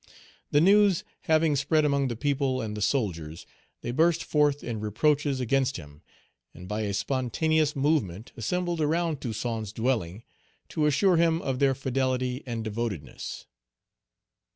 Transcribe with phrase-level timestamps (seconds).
[0.49, 3.45] The news having spread among the people and the soldiers,
[3.81, 6.01] they burst forth in reproaches against him,
[6.55, 10.23] and by a spontaneous movement assembled around Toussaint's dwelling
[10.69, 13.45] to assure him of their fidelity and devotedness.